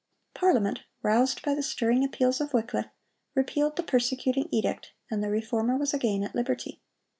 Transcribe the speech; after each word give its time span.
Parliament, 0.33 0.81
roused 1.03 1.43
by 1.43 1.53
the 1.53 1.61
stirring 1.61 2.03
appeals 2.03 2.41
of 2.41 2.55
Wycliffe, 2.55 2.87
repealed 3.35 3.75
the 3.75 3.83
persecuting 3.83 4.49
edict, 4.51 4.93
and 5.11 5.23
the 5.23 5.29
Reformer 5.29 5.77
was 5.77 5.93
again 5.93 6.23
at 6.23 6.33
liberty. 6.33 6.81